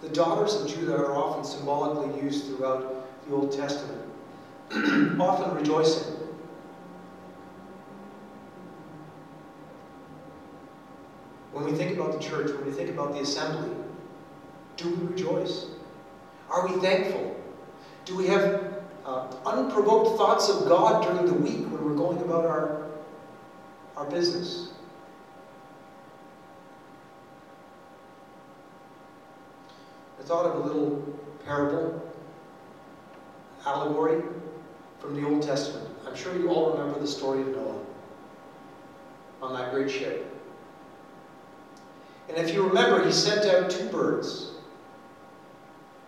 [0.06, 4.04] The daughters of Judah are often symbolically used throughout the Old Testament,
[5.20, 6.04] often rejoicing.
[11.52, 13.76] When we think about the church, when we think about the assembly,
[14.78, 15.66] do we rejoice?
[16.52, 17.36] Are we thankful?
[18.06, 22.46] Do we have uh, unprovoked thoughts of God during the week when we're going about
[22.46, 22.92] our,
[23.98, 24.70] our business?
[30.15, 31.04] I thought of a little
[31.46, 32.02] parable,
[33.66, 34.24] allegory
[35.00, 35.88] from the Old Testament.
[36.06, 37.80] I'm sure you all remember the story of Noah
[39.42, 40.32] on that great ship.
[42.28, 44.52] And if you remember, he sent out two birds.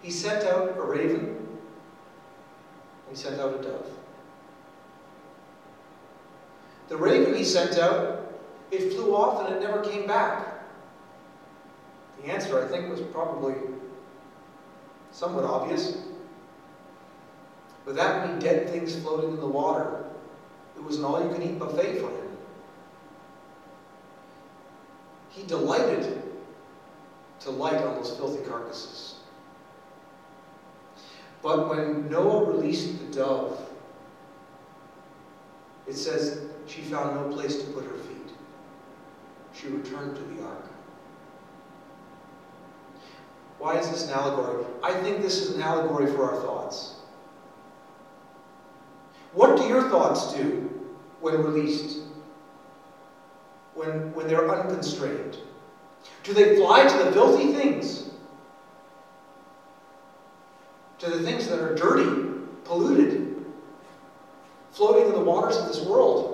[0.02, 1.48] He sent out a raven,
[3.10, 3.88] he sent out a dove.
[6.88, 8.32] The raven he sent out,
[8.72, 10.64] it flew off and it never came back.
[12.22, 13.56] The answer, I think, was probably
[15.18, 15.98] somewhat obvious.
[17.86, 20.04] With that many dead things floating in the water,
[20.76, 22.38] it was an all you can eat buffet for him.
[25.30, 26.22] He delighted
[27.40, 29.16] to light on those filthy carcasses.
[31.42, 33.60] But when Noah released the dove,
[35.88, 38.34] it says she found no place to put her feet.
[39.54, 40.67] she returned to the ark.
[43.58, 44.66] Why is this an allegory?
[44.84, 46.94] I think this is an allegory for our thoughts.
[49.34, 50.70] What do your thoughts do
[51.20, 52.00] when released?
[53.74, 55.38] When, when they're unconstrained?
[56.24, 58.10] Do they fly to the filthy things?
[61.00, 63.46] To the things that are dirty, polluted,
[64.72, 66.34] floating in the waters of this world?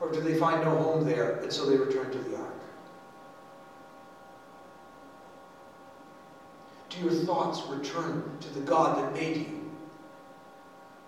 [0.00, 2.47] Or do they find no home there and so they return to the ark?
[6.98, 9.70] Do your thoughts return to the God that made you?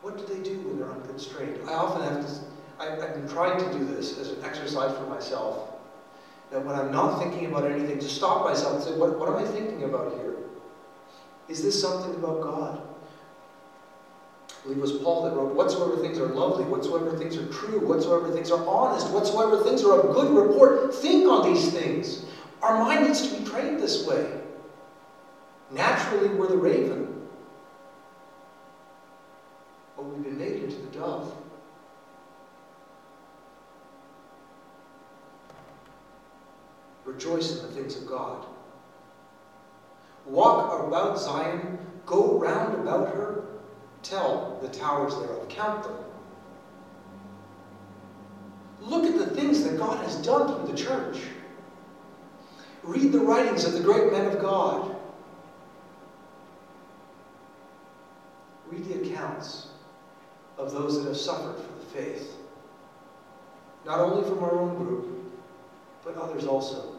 [0.03, 1.59] What do they do when they're unconstrained?
[1.69, 2.33] I often have to,
[2.79, 5.71] I, have been trying to do this as an exercise for myself.
[6.51, 9.37] That when I'm not thinking about anything, to stop myself and say, what, what am
[9.37, 10.35] I thinking about here?
[11.49, 12.83] Is this something about God?
[14.49, 17.87] I believe it was Paul that wrote, Whatsoever things are lovely, whatsoever things are true,
[17.87, 22.25] whatsoever things are honest, whatsoever things are of good report, think on these things.
[22.63, 24.40] Our mind needs to be trained this way.
[25.71, 27.27] Naturally, we're the raven.
[29.97, 31.35] But we've been made into the dove.
[37.05, 38.47] Rejoice in the things of God.
[40.27, 43.45] Walk about Zion, go round about her,
[44.03, 45.97] tell the towers thereof, count them.
[48.81, 51.19] Look at the things that God has done through the church.
[52.83, 54.97] Read the writings of the great men of God.
[58.69, 59.69] Read the accounts
[60.59, 62.37] of those that have suffered for the faith,
[63.85, 65.33] not only from our own group,
[66.05, 66.95] but others also.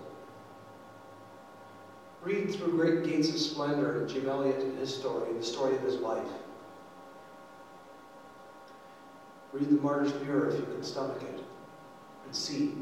[2.22, 5.96] Read through Great Gates of Splendor, Jim Elliot and his story, the story of his
[5.98, 6.28] life.
[9.54, 11.44] Read the Martyr's Mirror if you can stomach it,
[12.26, 12.78] and see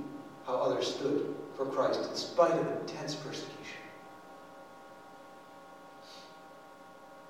[0.46, 3.56] how others stood for Christ in spite of intense persecution.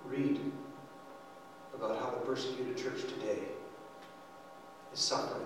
[0.05, 0.51] Read
[1.79, 3.39] about how the persecuted church today
[4.91, 5.45] is suffering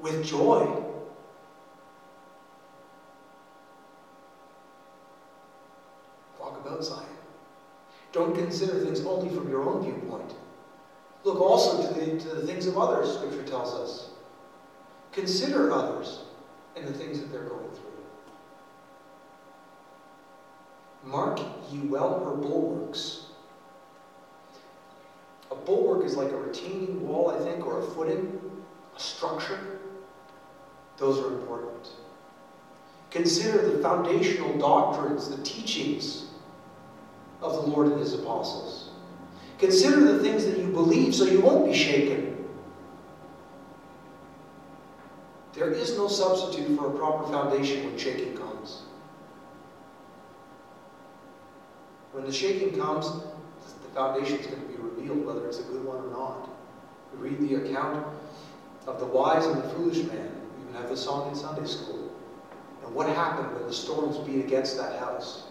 [0.00, 0.66] with joy.
[6.40, 7.06] Walk about Zion.
[8.12, 10.34] Don't consider things only from your own viewpoint.
[11.22, 14.08] Look also to the, to the things of others, Scripture tells us.
[15.12, 16.20] Consider others
[16.76, 17.90] and the things that they're going through.
[21.04, 21.38] Mark
[21.70, 23.23] ye well her bulwarks
[25.54, 28.40] a bulwark is like a retaining wall, I think, or a footing,
[28.96, 29.78] a structure.
[30.96, 31.88] Those are important.
[33.10, 36.24] Consider the foundational doctrines, the teachings
[37.40, 38.90] of the Lord and His apostles.
[39.58, 42.44] Consider the things that you believe so you won't be shaken.
[45.52, 48.82] There is no substitute for a proper foundation when shaking comes.
[52.10, 54.74] When the shaking comes, the foundation is going to be
[55.04, 56.48] revealed whether it's a good one or not.
[57.12, 58.06] We read the account
[58.86, 60.30] of the wise and the foolish man.
[60.56, 62.10] We even have the song in Sunday school.
[62.84, 65.44] And what happened when the storms beat against that house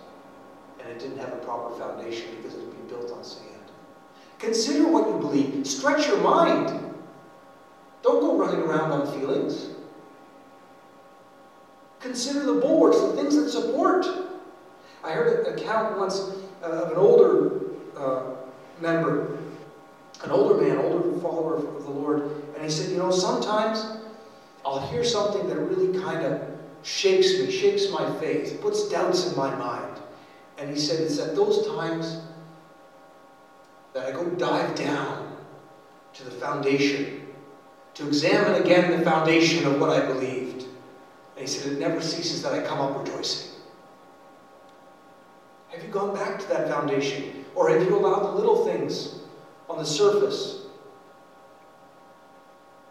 [0.79, 3.47] and it didn't have a proper foundation because it had been built on sand?
[4.39, 5.65] Consider what you believe.
[5.65, 6.67] Stretch your mind.
[8.01, 9.69] Don't go running around on feelings.
[12.01, 14.05] Consider the bulwarks, the things that support.
[15.03, 16.19] I heard an account once
[16.61, 17.61] of an older
[17.97, 18.23] uh,
[18.81, 19.37] member
[20.23, 22.21] an older man, older follower of the Lord,
[22.55, 23.85] and he said, You know, sometimes
[24.65, 26.41] I'll hear something that really kind of
[26.81, 29.99] shakes me, shakes my faith, puts doubts in my mind.
[30.57, 32.17] And he said, It's at those times
[33.93, 35.35] that I go dive down
[36.13, 37.27] to the foundation,
[37.95, 40.63] to examine again the foundation of what I believed.
[41.35, 43.49] And he said, It never ceases that I come up rejoicing.
[45.67, 47.43] Have you gone back to that foundation?
[47.55, 49.22] Or have you allowed the little things
[49.73, 50.67] on the surface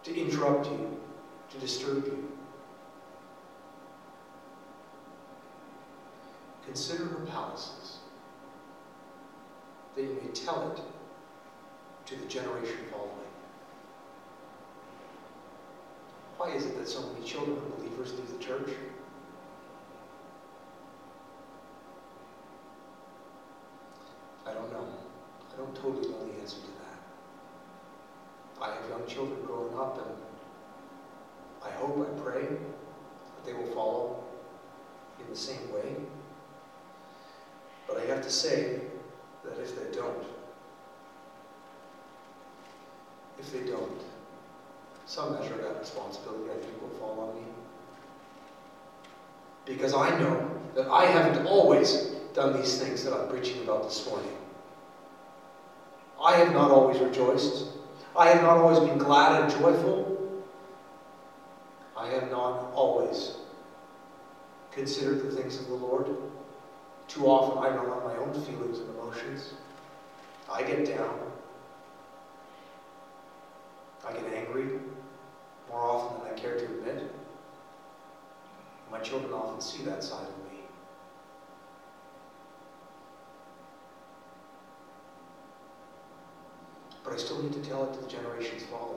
[0.03, 0.99] to interrupt you,
[1.49, 2.29] to disturb you.
[6.67, 7.99] Consider her palaces,
[9.95, 10.81] that you may tell it
[12.07, 13.11] to the generation following.
[16.37, 18.71] Why is it that so many children of believers leave the church?
[24.45, 24.89] I don't know.
[25.53, 26.83] I don't totally know the answer to that.
[28.63, 30.17] I have young children growing up, and
[31.63, 34.25] I hope, I pray that they will follow
[35.21, 35.97] in the same way.
[37.87, 38.81] But I have to say
[39.45, 40.25] that if they don't,
[43.39, 44.01] if they don't,
[45.07, 47.47] some measure of that responsibility I think will fall on me.
[49.65, 51.95] Because I know that I haven't always
[52.35, 54.35] done these things that I'm preaching about this morning.
[56.21, 57.67] I have not always rejoiced.
[58.17, 60.09] I have not always been glad and joyful.
[61.97, 63.33] I have not always
[64.71, 66.11] considered the things of the Lord.
[67.13, 69.53] Too often I run on my own feelings and emotions.
[70.51, 71.19] I get down.
[74.09, 74.81] I get angry
[75.69, 77.15] more often than I care to admit.
[78.91, 80.61] My children often see that side of me.
[87.05, 88.97] But I still need to tell it to the generations following.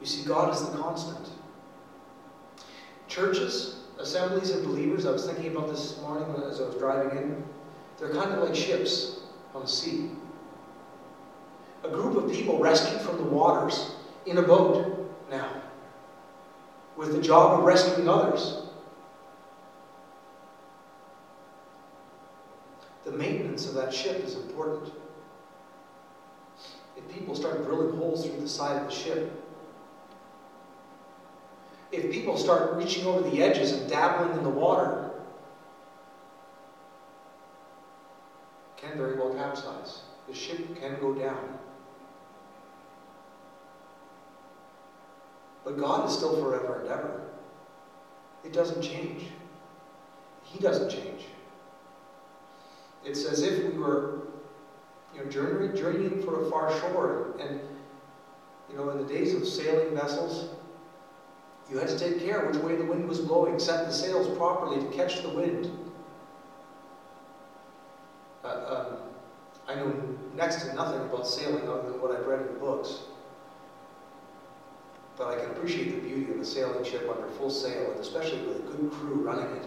[0.00, 1.28] You see, God is the constant.
[3.06, 7.44] Churches, assemblies of believers, I was thinking about this morning as I was driving in,
[7.98, 9.20] they're kind of like ships
[9.54, 10.10] on the sea.
[11.84, 13.90] A group of people rescued from the waters
[14.26, 14.96] in a boat
[15.30, 15.62] now,
[16.96, 18.56] with the job of rescuing others.
[23.04, 24.92] The maintenance of that ship is important.
[26.96, 29.39] If people start drilling holes through the side of the ship,
[31.92, 35.10] if people start reaching over the edges and dabbling in the water,
[38.76, 40.02] can very well capsize.
[40.28, 41.58] The ship can go down.
[45.64, 47.22] But God is still forever and ever.
[48.44, 49.24] It doesn't change.
[50.44, 51.26] He doesn't change.
[53.04, 54.20] It's as if we were,
[55.14, 57.34] you know, journeying, journeying for a far shore.
[57.40, 57.60] And,
[58.70, 60.48] you know, in the days of sailing vessels,
[61.70, 64.80] you had to take care which way the wind was blowing, set the sails properly
[64.80, 65.70] to catch the wind.
[68.42, 68.96] Uh, um,
[69.68, 69.94] I know
[70.34, 73.02] next to nothing about sailing other than what I've read in books.
[75.16, 78.40] But I can appreciate the beauty of a sailing ship under full sail, and especially
[78.46, 79.66] with a good crew running it,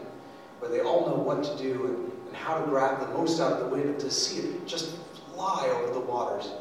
[0.59, 3.53] where they all know what to do and, and how to grab the most out
[3.53, 4.97] of the wind and to see it just
[5.33, 6.51] fly over the waters.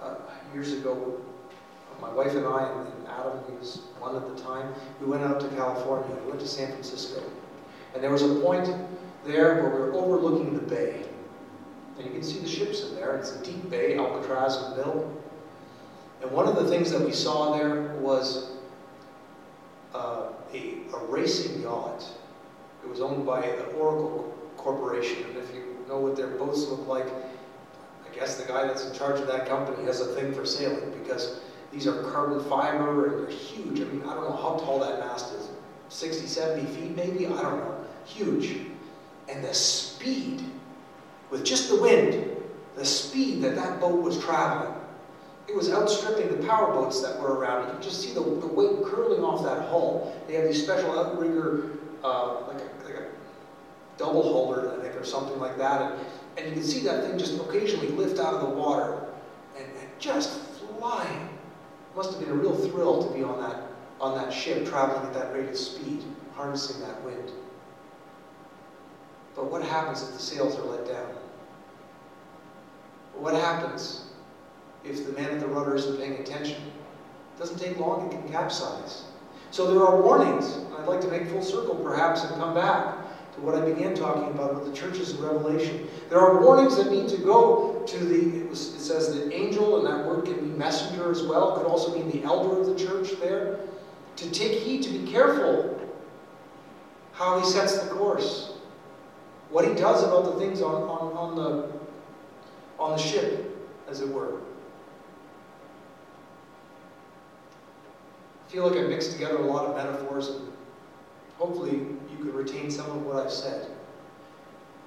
[0.00, 0.14] Uh,
[0.54, 1.20] years ago,
[2.00, 5.40] my wife and I, and, Adam, he was one at the time, we went out
[5.40, 6.14] to California.
[6.24, 7.22] We went to San Francisco.
[7.94, 8.68] And there was a point
[9.24, 11.04] there where we were overlooking the bay.
[11.96, 13.16] And you can see the ships in there.
[13.16, 15.22] It's a deep bay, Alcatraz in the middle.
[16.22, 18.56] And one of the things that we saw there was
[19.94, 22.04] uh, a, a racing yacht.
[22.84, 25.24] It was owned by the Oracle Corporation.
[25.30, 28.94] And if you know what their boats look like, I guess the guy that's in
[28.94, 31.40] charge of that company has a thing for sailing because
[31.76, 33.80] these are carbon fiber and they're huge.
[33.80, 35.50] I mean, I don't know how tall that mast is
[35.90, 37.26] 60, 70 feet maybe?
[37.26, 37.84] I don't know.
[38.06, 38.60] Huge.
[39.28, 40.42] And the speed,
[41.28, 42.34] with just the wind,
[42.76, 44.74] the speed that that boat was traveling,
[45.48, 47.66] it was outstripping the power boats that were around.
[47.66, 50.16] You could just see the, the weight curling off that hull.
[50.26, 51.72] They have these special outrigger,
[52.02, 53.06] uh, like, a, like a
[53.98, 55.82] double holder, I think, or something like that.
[55.82, 56.00] And,
[56.38, 59.04] and you can see that thing just occasionally lift out of the water
[59.58, 60.40] and, and just
[60.78, 61.35] flying
[61.96, 63.62] must have been a real thrill to be on that,
[64.00, 67.32] on that ship, traveling at that rate of speed, harnessing that wind.
[69.34, 71.08] But what happens if the sails are let down?
[73.14, 74.04] What happens
[74.84, 76.62] if the man at the rudder isn't paying attention?
[77.34, 79.04] It doesn't take long, it can capsize.
[79.50, 80.58] So there are warnings.
[80.78, 83.05] I'd like to make full circle perhaps and come back
[83.36, 85.88] to what I began talking about with the churches in Revelation.
[86.08, 89.78] There are warnings that need to go to the, it, was, it says the angel,
[89.78, 92.66] and that word can be messenger as well, it could also mean the elder of
[92.66, 93.60] the church there,
[94.16, 95.72] to take heed, to be careful
[97.12, 98.52] how he sets the course,
[99.50, 101.70] what he does about the things on, on, on, the,
[102.78, 103.54] on the ship,
[103.88, 104.40] as it were.
[108.46, 110.52] I feel like I mixed together a lot of metaphors and
[111.36, 111.86] hopefully
[112.18, 113.68] you could retain some of what I've said.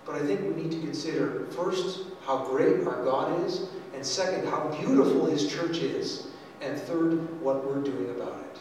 [0.05, 4.47] But I think we need to consider first how great our God is, and second,
[4.47, 6.27] how beautiful His church is,
[6.61, 8.59] and third, what we're doing about it.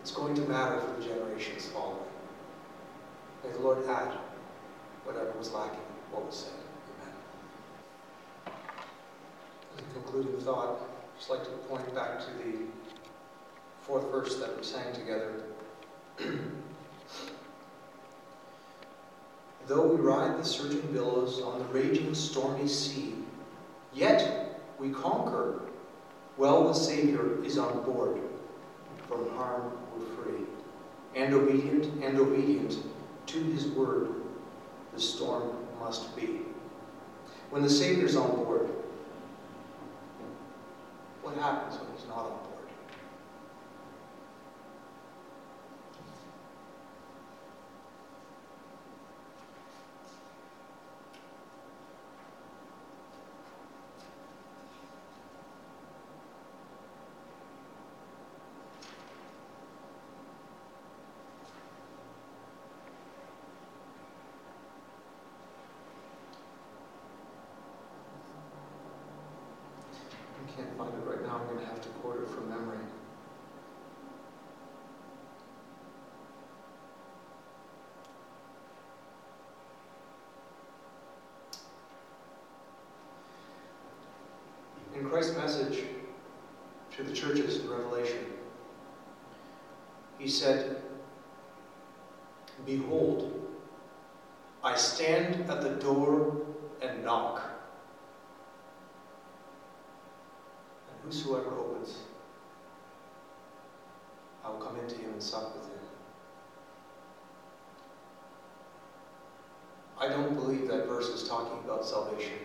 [0.00, 1.98] It's going to matter for the generations following.
[3.44, 4.18] May the Lord add
[5.04, 5.78] whatever was lacking,
[6.10, 6.52] what was said.
[8.46, 8.56] Amen.
[9.74, 12.58] As a concluding thought, I'd just like to point back to the
[13.82, 15.42] fourth verse that we sang together.
[19.66, 23.14] Though we ride the surging billows on the raging stormy sea,
[23.94, 25.62] yet we conquer.
[26.36, 28.20] Well, the Savior is on board.
[29.08, 30.44] From harm we're free.
[31.14, 32.76] And obedient, and obedient
[33.26, 34.08] to his word,
[34.92, 35.50] the storm
[35.80, 36.40] must be.
[37.50, 38.68] When the Savior's on board,
[41.22, 42.43] what happens when he's not on board?
[85.32, 85.84] Christ's message
[86.96, 88.26] to the churches in Revelation,
[90.18, 90.82] he said,
[92.66, 93.32] Behold,
[94.62, 96.42] I stand at the door
[96.82, 97.42] and knock.
[100.90, 102.00] And whosoever opens,
[104.44, 105.78] I will come into him and sup with him.
[109.98, 112.43] I don't believe that verse is talking about salvation.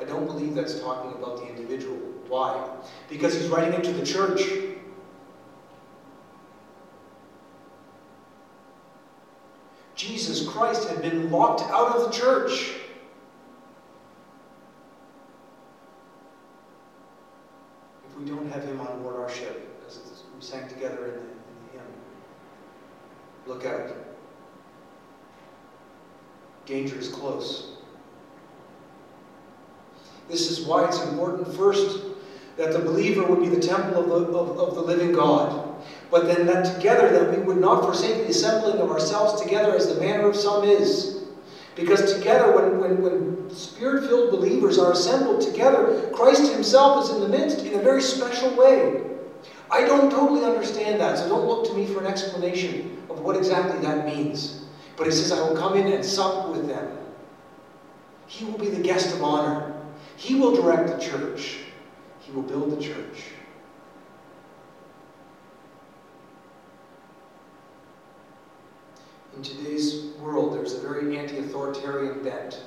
[0.00, 1.96] I don't believe that's talking about the individual.
[2.28, 2.68] Why?
[3.08, 4.42] Because he's writing it to the church.
[9.94, 12.74] Jesus Christ had been locked out of the church.
[18.08, 20.00] If we don't have him on board our ship, as
[20.34, 21.26] we sang together in the, in
[21.66, 21.86] the hymn,
[23.46, 23.94] look out.
[26.66, 27.74] Danger is close.
[30.34, 32.00] This is why it's important, first,
[32.56, 35.76] that the believer would be the temple of the, of, of the living God.
[36.10, 39.86] But then that together, that we would not forsake the assembling of ourselves together as
[39.86, 41.22] the manner of some is.
[41.76, 47.20] Because together, when, when, when spirit filled believers are assembled together, Christ Himself is in
[47.20, 49.04] the midst in a very special way.
[49.70, 53.36] I don't totally understand that, so don't look to me for an explanation of what
[53.36, 54.64] exactly that means.
[54.96, 56.98] But He says, I will come in and sup with them.
[58.26, 59.73] He will be the guest of honor.
[60.16, 61.58] He will direct the church.
[62.20, 63.24] He will build the church.
[69.36, 72.60] In today's world, there's a very anti authoritarian bent.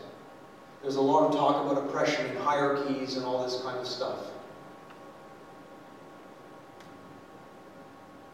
[0.81, 4.19] There's a lot of talk about oppression and hierarchies and all this kind of stuff.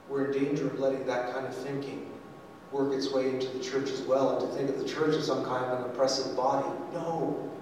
[0.09, 2.09] We're in danger of letting that kind of thinking
[2.71, 5.27] work its way into the church as well and to think of the church as
[5.27, 6.67] some kind of an oppressive body.
[6.91, 7.52] No.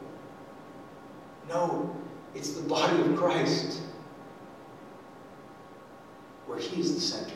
[1.47, 1.95] No.
[2.33, 3.81] It's the body of Christ
[6.45, 7.35] where He is the center.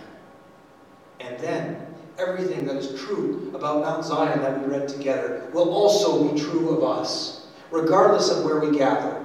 [1.20, 1.88] And then
[2.18, 6.70] everything that is true about Mount Zion that we read together will also be true
[6.70, 9.22] of us, regardless of where we gather.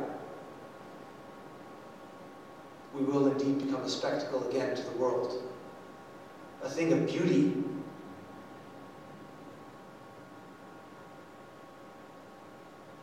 [2.94, 5.42] We will indeed become a spectacle again to the world,
[6.62, 7.64] a thing of beauty.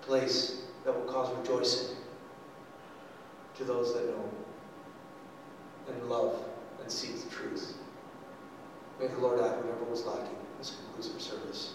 [0.01, 1.97] Place that will cause rejoicing
[3.57, 4.29] to those that know
[5.89, 6.39] and love
[6.81, 7.73] and seek the truth.
[8.97, 10.37] May the Lord add whatever was lacking.
[10.57, 11.73] This concludes our service.